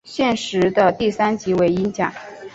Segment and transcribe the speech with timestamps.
[0.03, 2.11] 现时的第三级为英甲。